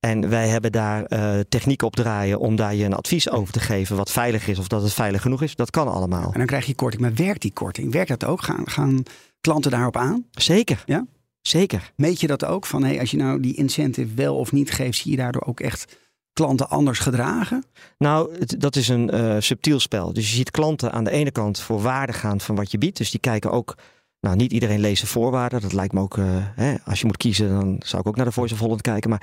[0.00, 1.06] En wij hebben daar
[1.48, 4.68] techniek op draaien om daar je een advies over te geven wat veilig is of
[4.68, 5.54] dat het veilig genoeg is.
[5.54, 6.32] Dat kan allemaal.
[6.32, 7.02] En dan krijg je korting.
[7.02, 7.92] Maar werkt die korting?
[7.92, 8.42] Werkt dat ook?
[8.42, 9.02] Gaan, gaan
[9.40, 10.24] klanten daarop aan?
[10.30, 10.82] Zeker.
[10.86, 11.06] Ja?
[11.42, 11.92] Zeker.
[11.96, 12.66] Meet je dat ook?
[12.66, 15.60] Van hey, als je nou die incentive wel of niet geeft, zie je daardoor ook
[15.60, 15.96] echt
[16.32, 17.64] klanten anders gedragen?
[17.98, 20.12] Nou, het- dat is een eh, subtiel spel.
[20.12, 22.96] Dus je ziet klanten aan de ene kant voor waarde gaan van wat je biedt.
[22.96, 23.76] Dus die kijken ook.
[24.20, 25.60] Nou, niet iedereen leest de voorwaarden.
[25.60, 26.18] Dat lijkt me ook.
[26.18, 28.80] eh, hè, als je moet kiezen, dan zou ik ook naar de Voice of Holland
[28.82, 29.10] kijken.
[29.10, 29.22] Maar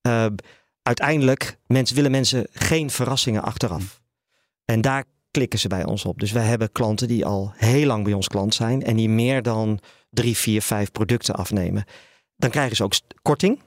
[0.00, 0.26] eh,
[0.82, 4.00] uiteindelijk mensen, willen mensen geen verrassingen achteraf.
[4.64, 6.18] En daar klikken ze bij ons op.
[6.18, 8.82] Dus wij hebben klanten die al heel lang bij ons klant zijn.
[8.82, 9.78] En die meer dan
[10.10, 11.84] drie, vier, vijf producten afnemen.
[12.36, 13.60] Dan krijgen ze ook korting.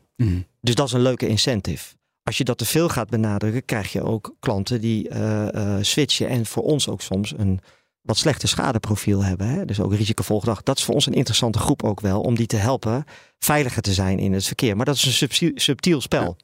[0.62, 1.96] Dus dat is een leuke incentive.
[2.24, 6.28] Als je dat te veel gaat benadrukken, krijg je ook klanten die eh, eh, switchen
[6.28, 7.60] en voor ons ook soms een
[8.04, 9.48] wat slechter schadeprofiel hebben.
[9.48, 9.66] Hè?
[9.66, 10.64] Dus ook risicovol gedrag.
[10.64, 13.06] Dat is voor ons een interessante groep ook wel, om die te helpen
[13.40, 14.76] veiliger te zijn in het verkeer.
[14.76, 16.38] Maar dat is een subtiel, subtiel spel.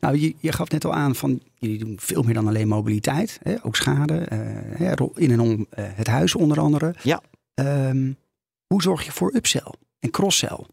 [0.00, 3.38] Nou, je, je gaf net al aan van jullie doen veel meer dan alleen mobiliteit.
[3.42, 3.54] Hè?
[3.62, 4.18] Ook schade.
[4.18, 6.94] eh, in en om eh, het huis onder andere.
[7.02, 7.20] Ja.
[7.54, 8.12] Ehm,
[8.66, 10.64] hoe zorg je voor upsell en cross-sell?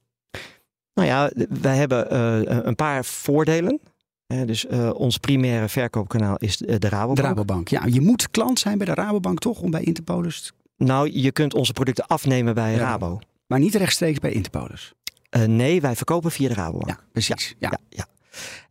[0.93, 3.79] Nou ja, wij hebben eh, een paar voordelen.
[4.27, 7.27] Dus eh, ons primaire verkoopkanaal is eh, de De Rabobank.
[7.27, 7.67] Rabobank.
[7.67, 10.51] Ja, je moet klant zijn bij de Rabobank toch om bij Interpolis.
[10.77, 12.77] Nou, je kunt onze producten afnemen bij Ja.
[12.77, 13.19] Rabo.
[13.47, 14.93] Maar niet rechtstreeks bij Interpolis.
[15.29, 16.87] Eh, nee, wij verkopen via de Rabobank.
[16.87, 17.55] Ja, precies.
[17.59, 17.69] Ja.
[17.69, 18.05] ja, ja.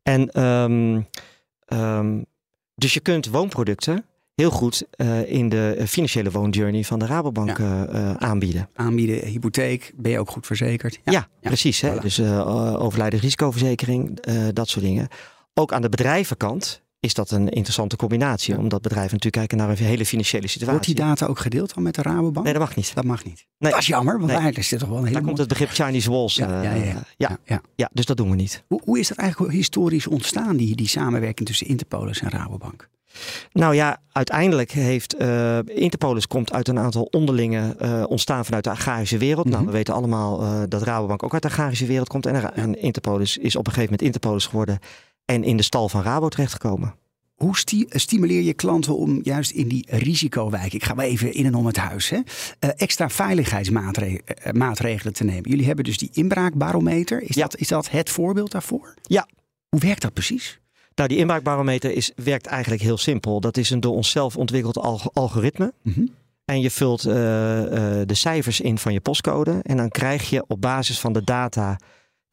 [0.03, 1.03] En ehm,
[1.67, 2.23] ehm,
[2.75, 4.87] dus je kunt woonproducten heel goed
[5.27, 7.61] in de financiële woonjourney van de Rabobank
[8.19, 8.69] aanbieden.
[8.75, 11.01] Aanbieden, hypotheek, ben je ook goed verzekerd?
[11.05, 11.81] Ja, precies.
[11.81, 11.97] Hè?
[11.97, 12.01] voilà.
[12.01, 14.21] Dus uh, overlijdensrisicoverzekering,
[14.53, 15.09] dat soort dingen.
[15.55, 18.59] Ook aan de bedrijvenkant is dat een interessante combinatie.
[18.59, 20.73] Omdat bedrijven natuurlijk kijken naar een hele financiële situatie.
[20.73, 22.45] Wordt die data ook gedeeld dan met de Rabobank?
[22.45, 22.95] Nee, dat mag niet.
[22.95, 23.47] Dat mag niet.
[23.59, 23.71] Nee.
[23.71, 24.40] Dat is jammer, want Nee.
[24.43, 26.35] daar is dit toch wel een hele Daar komt het begrip Chinese walls.
[26.35, 27.61] Ja, eh, ja, ja, ja.
[27.75, 28.64] ja, dus dat doen we niet.
[28.67, 32.88] Hoe, hoe is dat eigenlijk historisch ontstaan, die, die samenwerking tussen Interpolis en Rabobank?
[33.53, 38.71] Nou ja, uiteindelijk heeft uh, Interpolis komt uit een aantal onderlinge uh, ontstaan vanuit de
[38.71, 39.45] agrarische wereld.
[39.47, 39.67] Nou, Mhm.
[39.67, 42.27] we weten allemaal uh, dat Rabobank ook uit de agrarische wereld komt.
[42.27, 44.79] En, en Interpolis is op een gegeven moment Interpolis geworden
[45.25, 46.95] en in de stal van Rabo terechtgekomen.
[47.35, 51.47] Hoe sti stimuleer je klanten om juist in die risicowijk, ik ga maar even in
[51.47, 55.51] en om het huis, hè, uh, extra veiligheidsmaatregelen te nemen?
[55.51, 57.23] Jullie hebben dus die inbraakbarometer.
[57.23, 57.43] Is, Ja.
[57.43, 58.95] dat, is dat het voorbeeld daarvoor?
[59.03, 59.29] Ja.
[59.69, 60.61] Hoe werkt dat precies?
[60.95, 63.41] Nou, die inbraakbarometer is, werkt eigenlijk heel simpel.
[63.41, 65.73] Dat is een door onszelf ontwikkeld alg algoritme.
[65.83, 66.07] Mhm.
[66.45, 67.21] En je vult uh, uh,
[68.07, 69.61] de cijfers in van je postcode.
[69.63, 71.79] En dan krijg je op basis van de data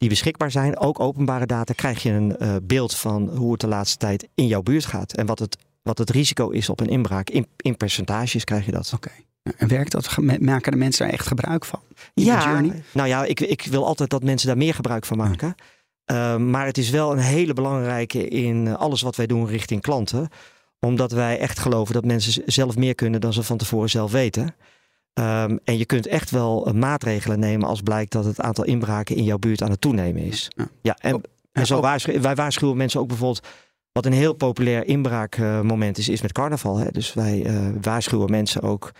[0.02, 3.66] die beschikbaar zijn, ook openbare data, krijg je een uh, beeld van hoe het de
[3.66, 5.12] laatste tijd in jouw buurt gaat.
[5.12, 7.30] En wat het, wat het risico is op een inbraak.
[7.30, 8.92] In, in percentages krijg je dat.
[8.94, 9.08] Oké.
[9.42, 9.54] Okay.
[9.56, 10.16] En werkt dat?
[10.40, 11.80] Maken de mensen daar echt gebruik van?
[12.14, 12.60] Ja,
[12.92, 15.54] nou ja, ik, ik wil altijd dat mensen daar meer gebruik van maken.
[16.12, 20.28] Uh, maar het is wel een hele belangrijke in alles wat wij doen richting klanten.
[20.80, 24.54] Omdat wij echt geloven dat mensen zelf meer kunnen dan ze van tevoren zelf weten.
[25.14, 29.16] Um, en je kunt echt wel uh, maatregelen nemen als blijkt dat het aantal inbraken
[29.16, 30.50] in jouw buurt aan het toenemen is.
[30.56, 31.20] Ja, ja en,
[31.52, 31.80] en zo
[32.20, 33.46] wij waarschuwen mensen ook bijvoorbeeld.
[33.92, 36.76] Wat een heel populair inbraakmoment is, is met carnaval.
[36.76, 36.90] Hè?
[36.90, 38.92] Dus wij uh, waarschuwen mensen ook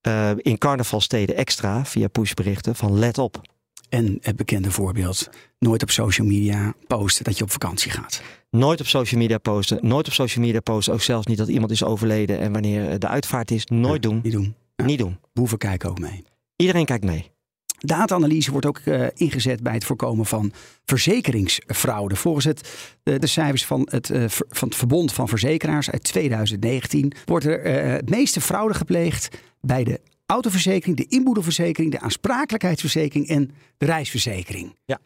[0.00, 3.40] eh, in carnavalsteden extra via pushberichten van let op.
[3.88, 8.22] En het bekende voorbeeld, nooit op social media posten dat je op vakantie gaat.
[8.50, 9.78] Nooit op social media posten.
[9.82, 10.94] Nooit op social media posten.
[10.94, 13.66] Ook zelfs niet dat iemand is overleden en wanneer de uitvaart is.
[13.66, 14.20] Nooit doen.
[14.22, 14.54] Niet doen.
[14.76, 15.18] Niet doen.
[15.32, 16.24] Boeven kijken ook mee.
[16.56, 17.30] Iedereen kijkt mee.
[17.78, 20.52] Data-analyse wordt ook eh, ingezet bij het voorkomen van
[20.84, 22.16] verzekeringsfraude.
[22.16, 26.02] Volgens het, de, de cijfers van het, eh, ver- van het Verbond van Verzekeraars uit
[26.02, 29.28] 2019 wordt er eh, het meeste fraude gepleegd
[29.60, 34.76] bij de autoverzekering, de inboedelverzekering, de aansprakelijkheidsverzekering en de reisverzekering.
[34.84, 34.98] Ja.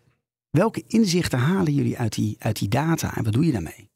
[0.51, 3.90] Welke inzichten halen jullie uit die, uit die data en wat doe je daarmee?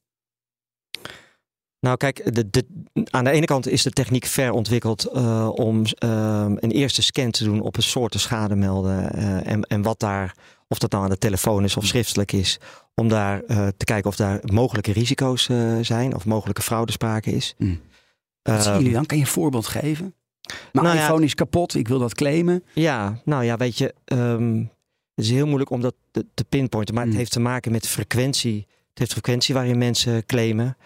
[1.84, 2.64] Nou, kijk, de, de,
[3.10, 7.30] aan de ene kant is de techniek ver ontwikkeld eh, om eh, een eerste scan
[7.30, 9.12] te doen op een soorten schade melden.
[9.12, 10.34] eh, en, en wat daar,
[10.68, 12.58] of dat nou aan de telefoon is of schriftelijk is,
[12.94, 15.48] om daar eh, te kijken of daar mogelijke risico's
[15.80, 17.54] zijn of mogelijke fraudesprake is.
[17.58, 17.80] Hmm.
[18.42, 19.06] Wat zien Ehm, jullie dan?
[19.06, 20.14] Kan je een voorbeeld geven?
[20.72, 22.64] Mijn nou ja, iPhone is kapot, ik wil dat claimen.
[22.74, 24.56] Ja, nou ja, weet je, ehm,
[25.14, 26.94] het is heel moeilijk om dat te, te pinpointen.
[26.94, 27.12] Maar Hmm.
[27.12, 28.66] het heeft te maken met frequentie.
[28.88, 30.76] Het heeft frequentie waarin mensen claimen.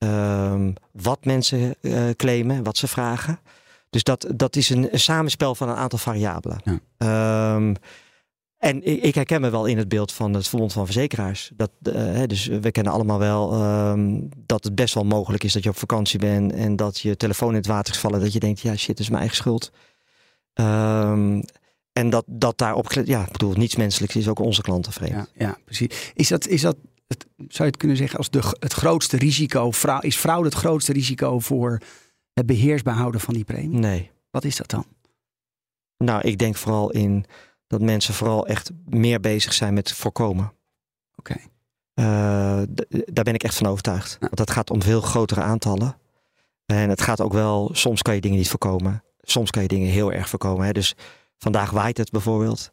[0.00, 3.38] Ehm, wat mensen eh, claimen, wat ze vragen.
[3.90, 6.60] Dus dat, dat is een, een samenspel van een aantal variabelen.
[6.64, 6.80] Ja.
[6.96, 7.74] Ehm,
[8.58, 11.50] en ik, ik herken me wel in het beeld van het Verbond van Verzekeraars.
[11.54, 15.52] Dat, eh, hè, dus we kennen allemaal wel ehm, dat het best wel mogelijk is
[15.52, 18.20] dat je op vakantie bent en dat je telefoon in het water is gevallen.
[18.20, 19.72] Dat je denkt, ja shit, het is mijn eigen schuld.
[21.92, 25.30] En dat, dat daarop, ja, ik bedoel, niets menselijks is ook onze klanten vreemd.
[25.34, 26.12] Ja, ja precies.
[26.14, 26.76] Is dat, is dat
[27.14, 29.70] het, zou je het kunnen zeggen als de, het grootste risico?
[30.00, 31.80] Is fraude het grootste risico voor
[32.32, 33.78] het beheersbaar houden van die premie?
[33.78, 34.10] Nee.
[34.30, 34.86] Wat is dat dan?
[35.96, 37.24] Nou, ik denk vooral in
[37.66, 40.52] dat mensen vooral echt meer bezig zijn met voorkomen.
[41.16, 41.36] Oké.
[41.94, 44.16] Eh, daar ben ik echt van overtuigd.
[44.20, 45.96] Want dat gaat om veel grotere aantallen.
[46.66, 49.02] En het gaat ook wel, soms kan je dingen niet voorkomen.
[49.20, 50.66] Soms kan je dingen heel erg voorkomen.
[50.66, 50.72] Hè.
[50.72, 50.94] Dus
[51.38, 52.72] vandaag waait het bijvoorbeeld.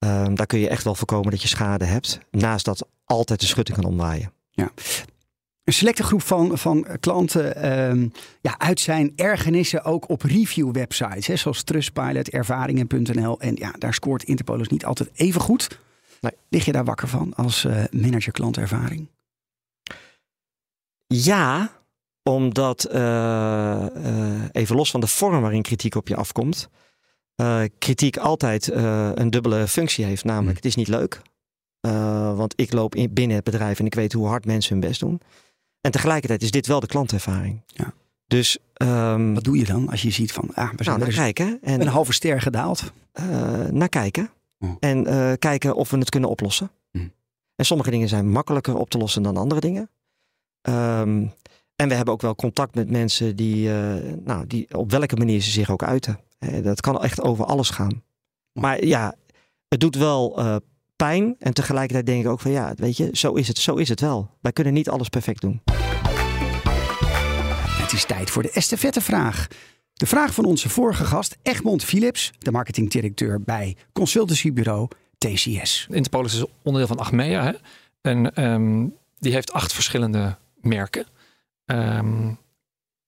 [0.00, 2.18] Ehm, daar kun je echt wel voorkomen dat je schade hebt.
[2.30, 4.32] Naast dat altijd de schutting kan omwaaien.
[5.64, 8.08] Een selecte groep van, van klanten ehm,
[8.40, 11.26] ja, uit zijn ergernissen ook op review-websites.
[11.26, 13.40] Hè, zoals Trustpilot, ervaringen.nl.
[13.40, 15.78] En ja, daar scoort Interpolis niet altijd even goed.
[16.20, 16.32] Nee.
[16.48, 19.08] Lig je daar wakker van als eh, manager klantervaring?
[21.06, 21.70] Ja,
[22.22, 26.68] omdat eh, eh, even los van de vorm waarin kritiek op je afkomt,
[27.40, 30.24] eh, kritiek altijd eh, een dubbele functie heeft.
[30.24, 30.56] Namelijk, Hmm.
[30.56, 31.20] het is niet leuk.
[31.80, 34.88] Eh, want ik loop in, binnen het bedrijf en ik weet hoe hard mensen hun
[34.88, 35.20] best doen.
[35.80, 37.62] En tegelijkertijd is dit wel de klantervaring.
[37.66, 37.92] Ja.
[38.26, 41.24] Dus um, Wat doe je dan als je ziet van, ah, we zijn nou, naar
[41.24, 41.58] kijken.
[41.62, 42.92] En een halve ster gedaald?
[43.70, 44.30] naar kijken.
[44.58, 44.76] Oh.
[44.80, 45.04] En
[45.38, 46.70] kijken of we het kunnen oplossen.
[46.90, 47.12] Hmm.
[47.56, 49.90] En sommige dingen zijn makkelijker op te lossen dan andere dingen.
[50.60, 51.26] Ehm,
[51.76, 53.68] en we hebben ook wel contact met mensen die,
[54.24, 56.18] nou, die op welke manier ze zich ook uiten.
[56.40, 58.02] Eh, dat kan echt over alles gaan.
[58.52, 59.14] Maar ja,
[59.68, 60.56] het doet wel eh,
[60.96, 61.36] pijn.
[61.38, 64.00] En tegelijkertijd denk ik ook van ja, weet je, zo is het, zo is het
[64.00, 64.30] wel.
[64.40, 65.60] Wij kunnen niet alles perfect doen.
[67.82, 69.46] Het is tijd voor de estafettevraag.
[69.92, 75.86] De vraag van onze vorige gast, Egmond Philips, de marketingdirecteur bij consultancybureau TCS.
[75.90, 77.44] Interpolis is onderdeel van Achmea.
[77.44, 77.52] Hè?
[78.00, 78.86] En ehm,
[79.18, 81.06] die heeft acht verschillende merken.
[81.64, 82.32] Ehm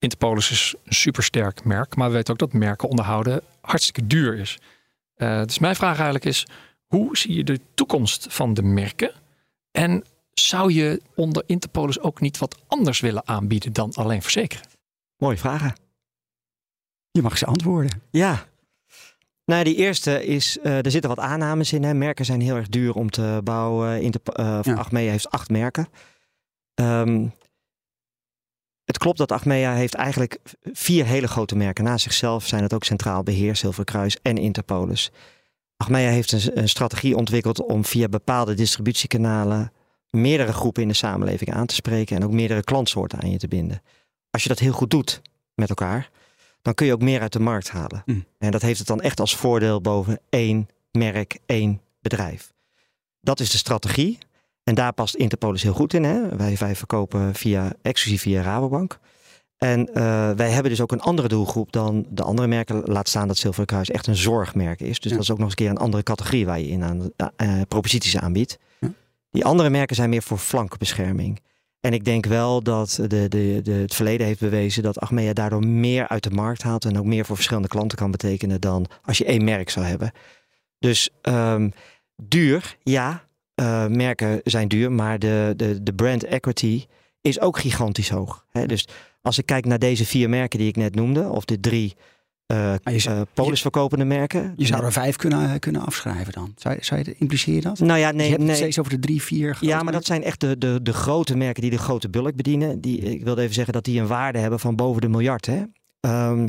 [0.02, 1.96] Interpolis is een supersterk merk.
[1.96, 4.58] Maar we weten ook dat merken onderhouden hartstikke duur is.
[5.14, 6.46] Eh, dus mijn vraag eigenlijk is...
[6.86, 9.12] Hoe zie je de toekomst van de merken?
[9.70, 14.66] En zou je onder Interpolis ook niet wat anders willen aanbieden dan alleen verzekeren?
[15.16, 15.74] Mooie vragen.
[17.10, 18.02] Je mag ze antwoorden.
[18.10, 18.46] Ja.
[19.44, 21.84] Nou, die eerste is, eh, er zitten wat aannames in.
[21.84, 21.94] Hè.
[21.94, 24.02] Merken zijn heel erg duur om te bouwen.
[24.02, 24.74] Inter, eh, Ja.
[24.74, 25.88] Achmea heeft acht merken.
[26.74, 27.26] Ehm,
[28.92, 31.84] het klopt dat Achmea heeft eigenlijk vier hele grote merken.
[31.84, 35.10] Naast zichzelf zijn het ook Centraal Beheer, Zilveren Kruis en Interpolis.
[35.76, 39.72] Achmea heeft een, een strategie ontwikkeld om via bepaalde distributiekanalen
[40.10, 43.48] meerdere groepen in de samenleving aan te spreken en ook meerdere klantsoorten aan je te
[43.48, 43.82] binden.
[44.30, 45.22] Als je dat heel goed doet
[45.54, 46.10] met elkaar,
[46.62, 48.02] dan kun je ook meer uit de markt halen.
[48.06, 48.24] Mm.
[48.38, 52.52] En dat heeft het dan echt als voordeel boven één merk, één bedrijf.
[53.20, 54.18] Dat is de strategie.
[54.64, 56.04] En daar past Interpolis heel goed in.
[56.04, 56.36] Hè?
[56.36, 58.98] Wij, wij verkopen via, exclusief via Rabobank.
[59.58, 62.82] En eh, wij hebben dus ook een andere doelgroep dan de andere merken.
[62.84, 65.00] Laat staan dat Zilveren Kruis echt een zorgmerk is.
[65.00, 65.16] Dus Ja.
[65.16, 67.60] dat is ook nog eens een keer een andere categorie waar je in aan eh,
[67.68, 68.58] proposities aanbiedt.
[68.80, 68.92] Ja.
[69.30, 71.40] Die andere merken zijn meer voor flankbescherming.
[71.80, 75.66] En ik denk wel dat de, de, de, het verleden heeft bewezen dat Achmea daardoor
[75.66, 76.84] meer uit de markt haalt.
[76.84, 80.12] En ook meer voor verschillende klanten kan betekenen dan als je één merk zou hebben.
[80.78, 81.70] Dus ehm,
[82.16, 83.24] duur, ja.
[83.54, 86.84] Eh, merken zijn duur, maar de, de, de brand equity
[87.20, 88.44] is ook gigantisch hoog.
[88.50, 88.66] Hè?
[88.66, 88.86] Dus
[89.22, 91.94] als ik kijk naar deze vier merken die ik net noemde, of de drie
[92.82, 94.52] je zou- eh, polisverkopende merken.
[94.56, 96.52] Je zou er vijf kunnen, kunnen afschrijven dan.
[96.56, 97.78] Zou, je- zou je, impliceer je dat?
[97.78, 98.56] Nou ja, je nee, hebt het nee.
[98.56, 101.62] steeds over de drie, vier Ja, maar dat zijn echt de, de, de grote merken
[101.62, 102.80] die de grote bulk bedienen.
[102.80, 105.46] Die, ik wilde even zeggen dat die een waarde hebben van boven de miljard.
[105.46, 105.62] Hè?
[106.00, 106.46] Ehm,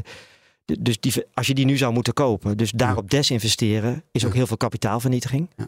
[0.79, 4.47] dus die, als je die nu zou moeten kopen, dus daarop desinvesteren, is ook heel
[4.47, 5.49] veel kapitaalvernietiging.
[5.57, 5.67] Ja.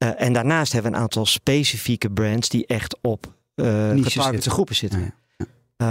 [0.00, 4.32] Eh, en daarnaast hebben we een aantal specifieke brands die echt op eh Niches getargete
[4.34, 4.50] zitten.
[4.52, 5.00] groepen zitten.
[5.00, 5.46] Ja, ja.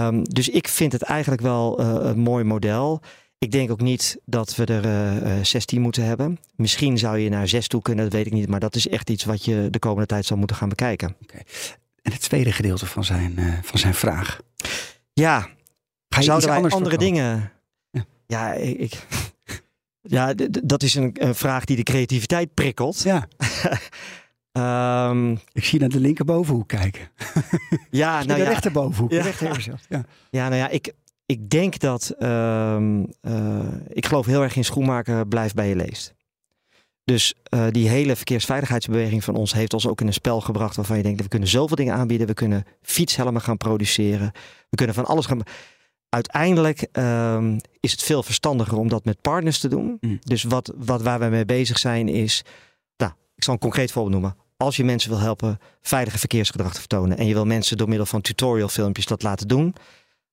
[0.07, 3.01] Ehm, dus ik vind het eigenlijk wel eh, een mooi model.
[3.37, 6.39] Ik denk ook niet dat we er eh, eh, 16 moeten hebben.
[6.55, 8.47] Misschien zou je naar 6 toe kunnen, dat weet ik niet.
[8.49, 11.15] Maar dat is echt iets wat je de komende tijd zal moeten gaan bekijken.
[12.01, 14.39] En het tweede gedeelte van zijn, eh, van zijn vraag.
[15.13, 15.39] Ja,
[16.09, 17.51] Ga je zouden wij andere dingen.
[17.91, 18.05] Ja.
[18.27, 18.77] Ja, ik.
[18.79, 19.05] ik-
[20.09, 23.01] ja, dat is een, een vraag die de creativiteit prikkelt.
[23.01, 23.27] Ja,
[24.51, 27.09] Ehm, ik zie naar de linkerbovenhoek kijken.
[27.89, 29.11] ja, Nou, de ja, rechterbovenhoek.
[29.11, 29.21] Ja.
[29.21, 29.65] Rechter.
[29.89, 30.05] Ja.
[30.29, 30.93] ja, nou ja, ik,
[31.25, 32.09] ik denk dat.
[32.19, 36.13] ehm, eh, ik geloof heel erg in schoenmaker, blijf bij je leest.
[37.03, 40.97] Dus eh, die hele verkeersveiligheidsbeweging van ons heeft ons ook in een spel gebracht waarvan
[40.97, 42.27] je denkt, we kunnen zoveel dingen aanbieden.
[42.27, 44.31] We kunnen fietshelmen gaan produceren.
[44.69, 45.41] We kunnen van alles gaan.
[46.09, 49.97] Uiteindelijk ehm, is het veel verstandiger om dat met partners te doen.
[50.01, 50.19] Mm.
[50.21, 52.43] Dus wat, wat waar we mee bezig zijn is,
[52.97, 54.35] nou, ik zal een concreet voorbeeld noemen.
[54.57, 58.05] Als je mensen wil helpen veilige verkeersgedrag te vertonen en je wil mensen door middel
[58.05, 59.75] van tutorial filmpjes dat laten doen.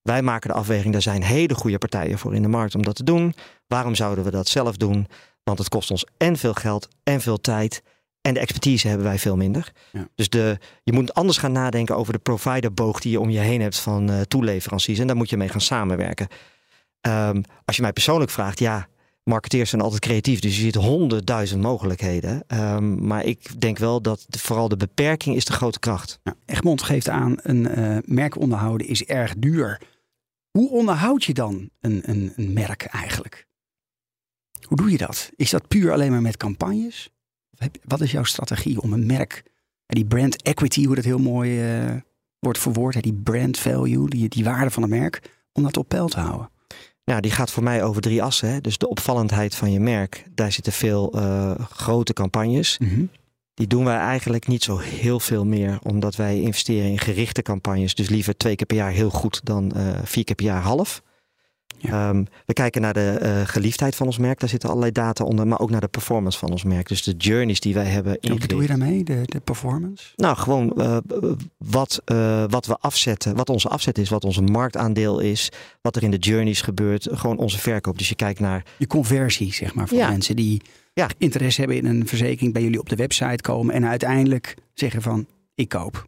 [0.02, 2.94] Wij maken de afweging, daar zijn hele goede partijen voor in de markt om dat
[2.94, 3.34] te doen.
[3.66, 5.06] Waarom zouden we dat zelf doen?
[5.42, 7.82] Want het kost ons en veel geld en veel tijd.
[8.26, 9.72] En de expertise hebben wij veel minder.
[9.92, 10.08] Ja.
[10.14, 13.60] Dus de, je moet anders gaan nadenken over de providerboog die je om je heen
[13.60, 14.98] hebt van eh toeleveranciers.
[14.98, 16.28] En daar moet je mee gaan samenwerken.
[17.00, 18.88] Ehm, als je mij persoonlijk vraagt, ja,
[19.24, 20.40] marketeers zijn altijd creatief.
[20.40, 22.44] Dus je ziet honderdduizend mogelijkheden.
[22.46, 26.18] Ehm, maar ik denk wel dat de- vooral de beperking is de grote kracht.
[26.24, 29.80] Nou, Egmond geeft aan, een eh, merk onderhouden is erg duur.
[30.50, 33.46] Hoe onderhoud je dan een, een, een merk eigenlijk?
[34.66, 35.30] Hoe doe je dat?
[35.36, 37.10] Is dat puur alleen maar met campagnes?
[37.84, 39.42] Wat is jouw strategie om een merk,
[39.86, 41.94] die brand equity, hoe dat heel mooi eh,
[42.38, 46.08] wordt verwoord, die brand value, die, die waarde van een merk, om dat op peil
[46.08, 46.50] te houden?
[47.04, 48.48] Nou, die gaat voor mij over drie assen.
[48.48, 48.60] Hè.
[48.60, 50.24] Dus de opvallendheid van je merk.
[50.34, 52.78] Daar zitten veel eh, grote campagnes.
[53.54, 55.78] Die doen wij eigenlijk niet zo heel veel meer.
[55.82, 57.94] Omdat wij investeren in gerichte campagnes.
[57.94, 61.02] Dus liever twee keer per jaar heel goed dan eh, vier keer per jaar half.
[61.78, 62.08] Ja.
[62.08, 64.40] Ehm, we kijken naar de eh, geliefdheid van ons merk.
[64.40, 65.46] Daar zitten allerlei data onder.
[65.46, 66.88] Maar ook naar de performance van ons merk.
[66.88, 70.04] Dus de journeys die wij hebben En wat bedoel je daarmee, de, de performance?
[70.16, 70.96] Nou, gewoon eh,
[71.56, 75.48] wat, eh, wat we afzetten, wat onze afzet is, wat onze marktaandeel is,
[75.80, 77.98] wat er in de journeys gebeurt, gewoon onze verkoop.
[77.98, 80.08] Dus je kijkt naar, Je conversie, zeg maar, voor Ja.
[80.10, 80.62] mensen die
[80.94, 81.08] Ja.
[81.18, 85.26] interesse hebben in een verzekering, bij jullie op de website komen en uiteindelijk zeggen van,
[85.54, 86.06] ik koop.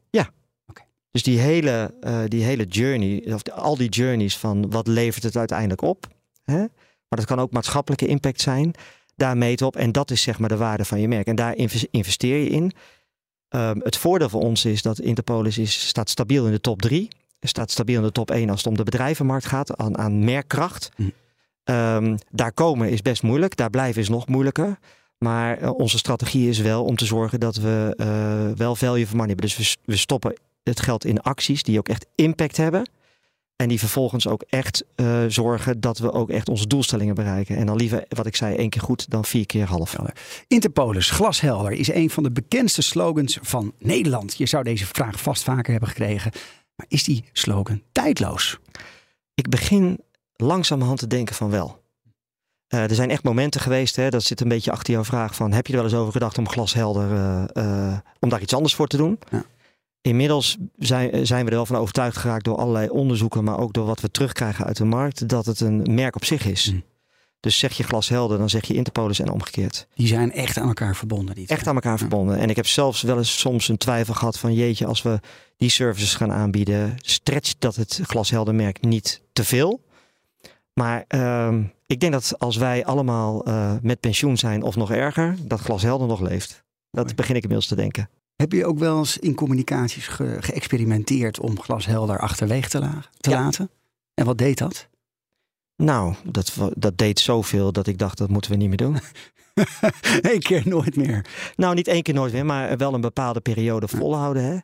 [1.11, 5.37] Dus die hele, eh, die hele journey, of al die journeys van wat levert het
[5.37, 6.07] uiteindelijk op.
[6.45, 6.59] Hè?
[7.09, 8.75] Maar dat kan ook maatschappelijke impact zijn.
[9.17, 11.27] Daar meet op en dat is zeg maar de waarde van je merk.
[11.27, 12.73] En daar inves- investeer je in.
[13.49, 17.09] Ehm, het voordeel voor ons is dat Interpolis is, staat stabiel in de top 3.
[17.41, 20.91] Staat stabiel in de top 1 als het om de bedrijvenmarkt gaat, aan, aan merkkracht.
[20.97, 21.03] Hm.
[21.65, 24.79] Ehm, daar komen is best moeilijk, daar blijven is nog moeilijker.
[25.19, 29.17] Maar eh, onze strategie is wel om te zorgen dat we eh, wel value for
[29.17, 29.47] money hebben.
[29.47, 30.35] Dus we, we stoppen
[30.69, 32.89] het geld in acties die ook echt impact hebben.
[33.59, 37.57] En die vervolgens ook echt eh, zorgen dat we ook echt onze doelstellingen bereiken.
[37.57, 39.97] En dan liever, wat ik zei, één keer goed dan vier keer half.
[40.47, 44.37] Interpolis, glashelder, is een van de bekendste slogans van Nederland.
[44.37, 46.33] Je zou deze vraag vast vaker hebben gekregen.
[46.75, 48.59] Maar is die slogan tijdloos?
[49.35, 50.01] Ik begin
[50.37, 51.83] langzamerhand te denken van wel.
[52.67, 55.53] Eh, er zijn echt momenten geweest, hè, dat zit een beetje achter jouw vraag van...
[55.53, 57.13] heb je er wel eens over gedacht om glashelder,
[57.53, 59.19] eh, om daar iets anders voor te doen?
[59.31, 59.45] Ja.
[60.01, 63.45] Inmiddels zijn, zijn we er wel van overtuigd geraakt door allerlei onderzoeken...
[63.45, 66.47] maar ook door wat we terugkrijgen uit de markt, dat het een merk op zich
[66.47, 66.73] is.
[66.73, 66.83] Mm.
[67.41, 69.87] Dus zeg je glashelder, dan zeg je Interpolis en omgekeerd.
[69.95, 71.35] Die zijn echt aan elkaar verbonden.
[71.35, 71.99] Die Echt aan elkaar Ja.
[71.99, 72.39] verbonden.
[72.39, 74.55] En ik heb zelfs wel eens soms een twijfel gehad van...
[74.55, 75.21] jeetje, als we
[75.57, 76.95] die services gaan aanbieden...
[76.97, 79.85] stretcht dat het glasheldermerk niet te veel.
[80.73, 85.37] Maar ehm, ik denk dat als wij allemaal eh, met pensioen zijn of nog erger...
[85.41, 86.65] dat glashelder nog leeft.
[86.91, 88.09] Dat begin ik inmiddels te denken.
[88.39, 93.31] Heb je ook wel eens in communicaties ge- geëxperimenteerd om glashelder achterwege te, la- te
[93.31, 93.43] Ja.
[93.43, 93.71] laten?
[94.15, 94.89] En wat deed dat?
[95.77, 98.99] Nou, dat, dat deed zoveel dat ik dacht, dat moeten we niet meer doen.
[100.33, 101.27] Eén keer nooit meer.
[101.57, 104.43] Nou, niet één keer nooit meer, maar wel een bepaalde periode volhouden.
[104.45, 104.59] Hè?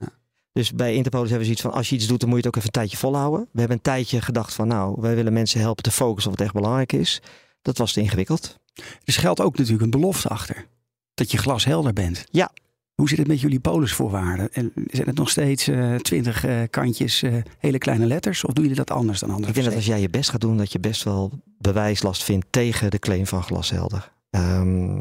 [0.52, 2.54] Dus bij Interpolis hebben we zoiets van, als je iets doet, dan moet je het
[2.56, 3.48] ook even een tijdje volhouden.
[3.52, 6.46] We hebben een tijdje gedacht van, nou, wij willen mensen helpen te focussen op wat
[6.46, 7.22] echt belangrijk is.
[7.62, 8.58] Dat was te ingewikkeld.
[9.04, 10.66] Er geldt ook natuurlijk een belofte achter.
[11.14, 12.24] Dat je glashelder bent.
[12.94, 14.52] Hoe zit het met jullie polisvoorwaarden?
[14.52, 18.44] En zijn het nog steeds eh, twintig kantjes, eh, hele kleine letters?
[18.44, 20.40] Of doen jullie dat anders dan andere Ik denk dat als jij je best gaat
[20.40, 24.12] doen, dat je best wel bewijslast vindt tegen de claim van glashelder.
[24.30, 25.00] Ehm,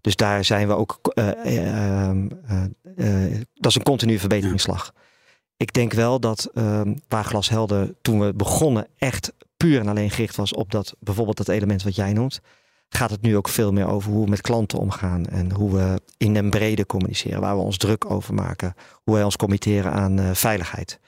[0.00, 0.98] dus daar zijn we ook.
[1.14, 4.92] eh, eh, ehm, eh, eh, dat is een continue verbeteringsslag.
[5.56, 10.36] Ik denk wel dat ehm, waar glashelder toen we begonnen echt puur en alleen gericht
[10.36, 12.40] was op dat bijvoorbeeld dat element wat jij noemt,
[12.88, 16.00] gaat het nu ook veel meer over hoe we met klanten omgaan en hoe we
[16.16, 20.18] in den brede communiceren, waar we ons druk over maken, hoe wij ons committeren aan
[20.18, 20.98] eh, veiligheid.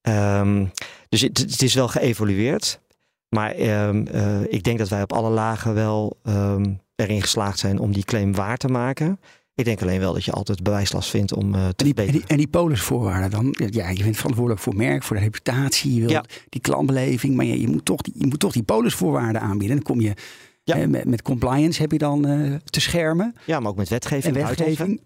[0.00, 0.66] Ehm,
[1.08, 2.80] dus het, het is wel geëvolueerd.
[3.28, 7.78] Maar ehm, eh, ik denk dat wij op alle lagen wel ehm, erin geslaagd zijn
[7.78, 9.20] om die claim waar te maken.
[9.54, 12.12] Ik denk alleen wel dat je altijd bewijslast vindt om eh, te En die, en
[12.12, 13.54] die, en die polisvoorwaarden dan?
[13.70, 16.24] Ja, je bent verantwoordelijk voor merk, voor de reputatie, je wil Ja.
[16.48, 17.34] die klantbeleving.
[17.34, 19.76] Maar je, je, moet toch die, je moet toch die polisvoorwaarden aanbieden.
[19.76, 20.14] Dan kom je
[20.64, 20.76] Ja.
[20.76, 23.34] eh, met, met compliance heb je dan eh, te schermen.
[23.46, 24.36] Ja, maar ook met wetgeving.
[24.36, 25.00] En wetgeving.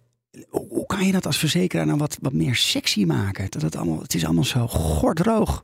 [0.48, 3.50] Hoe, hoe kan je dat als verzekeraar nou wat, wat meer sexy maken?
[3.50, 5.62] Dat het, allemaal, het is allemaal zo gordroog.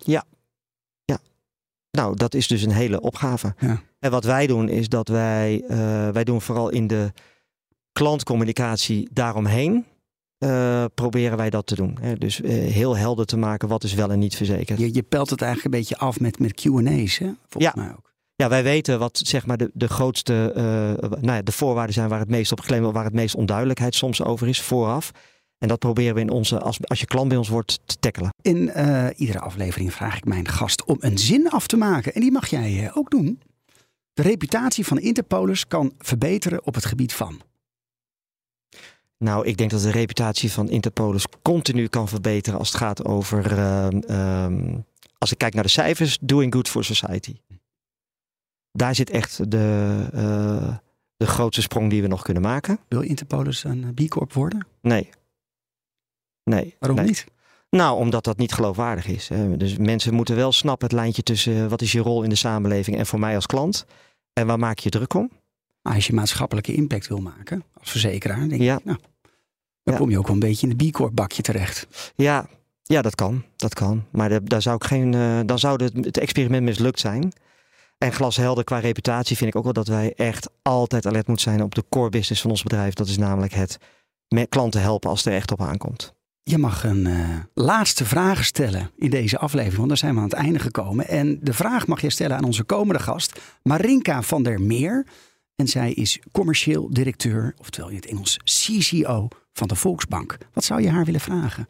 [1.99, 3.55] Nou, dat is dus een hele opgave.
[3.59, 3.83] Ja.
[3.99, 7.13] En wat wij doen is dat wij, eh, wij doen vooral in de
[7.93, 9.85] klantcommunicatie daaromheen.
[10.95, 11.99] proberen wij dat te doen.
[12.01, 12.15] Hè?
[12.15, 14.79] Dus heel helder te maken wat is wel en niet verzekerd.
[14.79, 17.31] Je, je pelt het eigenlijk een beetje af met, met Q&A's, hè?
[17.49, 18.12] volgens mij ook.
[18.43, 20.63] Ja, wij weten wat zeg maar de, de grootste, eh,
[21.21, 23.95] nou ja, de voorwaarden zijn waar het meest op geclaimd wordt, waar het meest onduidelijkheid
[23.95, 25.11] soms over is vooraf.
[25.59, 28.31] En dat proberen we in onze, als, als je klant bij ons wordt, te tackelen.
[28.41, 32.15] In eh, iedere aflevering vraag ik mijn gast om een zin af te maken.
[32.15, 33.41] En die mag jij eh, ook doen.
[34.13, 37.41] De reputatie van Interpolis kan verbeteren op het gebied van.
[39.19, 43.59] Nou, ik denk dat de reputatie van Interpolis continu kan verbeteren als het gaat over,
[43.59, 44.79] ehm, ehm,
[45.19, 47.35] als ik kijk naar de cijfers, doing good for society.
[48.73, 50.77] Daar zit echt de, eh,
[51.17, 52.79] de grootste sprong die we nog kunnen maken.
[52.89, 54.67] Wil Interpolis een eh, B Corp worden?
[54.81, 55.09] Nee.
[56.45, 56.77] Nee.
[56.79, 57.07] Waarom nee.
[57.07, 57.25] niet?
[57.71, 59.29] Nou, omdat dat niet geloofwaardig is.
[59.29, 59.57] Hè.
[59.57, 62.35] Dus mensen moeten wel snappen het lijntje tussen eh, wat is je rol in de
[62.35, 63.87] samenleving en voor mij als klant.
[64.33, 65.31] En waar maak je druk om?
[65.83, 68.79] Maar als je maatschappelijke impact wil maken als verzekeraar, denk Ja.
[68.79, 68.99] ik, nou,
[69.83, 70.01] dan Ja.
[70.01, 72.13] kom je ook wel een beetje in de B Corp bakje terecht.
[72.15, 72.49] Ja,
[72.83, 73.45] ja dat kan.
[73.57, 74.05] Dat kan.
[74.11, 75.11] Maar de- daar zou ik geen,
[75.47, 77.33] dan zou het, het experiment mislukt zijn.
[78.03, 81.63] En glashelder qua reputatie vind ik ook wel dat wij echt altijd alert moeten zijn
[81.63, 82.95] op de core business van ons bedrijf.
[82.95, 83.79] Dat is namelijk het
[84.29, 86.15] met klanten helpen als het er echt op aankomt.
[86.43, 90.29] Je mag een eh, laatste vraag stellen in deze aflevering, want daar zijn we aan
[90.29, 91.09] het einde gekomen.
[91.09, 95.07] En de vraag mag je stellen aan onze komende gast, Marinka van der Meer.
[95.57, 100.39] En zij is commercieel directeur, oftewel in het Engels CCO van de Volksbank.
[100.53, 101.69] Wat zou je haar willen vragen?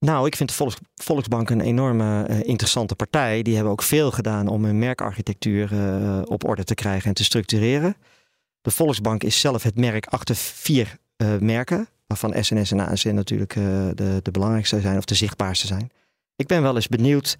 [0.00, 3.42] Nou, ik vind de Volks, Volksbank een enorme eh, interessante partij.
[3.42, 7.24] Die hebben ook veel gedaan om hun merkarchitectuur eh, op orde te krijgen en te
[7.24, 7.96] structureren.
[8.60, 13.54] De Volksbank is zelf het merk achter vier eh, merken, waarvan SNS en ASN natuurlijk
[13.54, 15.90] de, de belangrijkste zijn of de zichtbaarste zijn.
[16.36, 17.36] Ik ben wel eens benieuwd,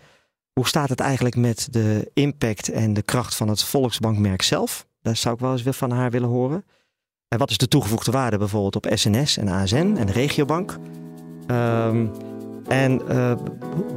[0.53, 4.87] hoe staat het eigenlijk met de impact en de kracht van het Volksbankmerk zelf?
[5.03, 6.65] Daar zou ik wel eens van haar willen horen.
[7.29, 10.77] En wat is de toegevoegde waarde bijvoorbeeld op SNS en ASN en de regiobank?
[11.47, 12.07] Ehm,
[12.69, 13.33] en eh,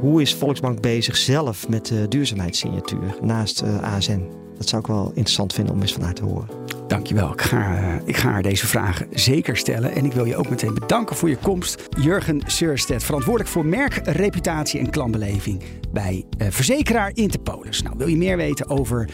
[0.00, 4.28] hoe is Volksbank bezig zelf met de duurzaamheidssignatuur naast eh, ASN?
[4.56, 6.48] Dat zou ik wel interessant vinden om eens van haar te horen.
[6.92, 7.32] Dankjewel.
[7.32, 9.92] Ik ga, eh, ik ga haar deze vragen zeker stellen.
[9.94, 11.82] En ik wil je ook meteen bedanken voor je komst.
[12.00, 17.82] Jurgen Seurstedt, verantwoordelijk voor merk, reputatie en klantbeleving bij eh, verzekeraar Interpolis.
[17.82, 19.08] Nou, wil je meer weten over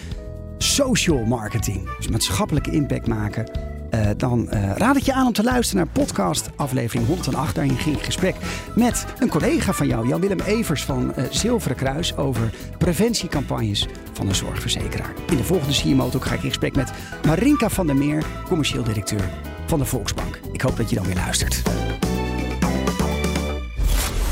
[0.58, 3.50] social marketing, dus maatschappelijke impact maken?
[3.98, 7.54] Eh, dan eh, raad ik je aan om te luisteren naar podcast aflevering 108.
[7.54, 8.36] Daarin ging ik gesprek
[8.74, 14.34] met een collega van jou, Jan-Willem Evers van eh, Zilveren Kruis, over preventiecampagnes van een
[14.34, 15.12] zorgverzekeraar.
[15.30, 16.92] In de volgende CMO Talk ga ik in gesprek met
[17.26, 19.30] Marinka van der Meer, commercieel directeur
[19.66, 20.40] van de Volksbank.
[20.52, 21.62] Ik hoop dat je dan weer luistert.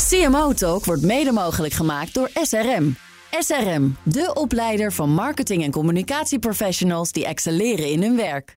[0.09, 2.97] CMO Talk wordt mede mogelijk gemaakt door SRM.
[3.39, 8.57] SRM, de opleider van marketing- en communicatieprofessionals die excelleren in hun werk.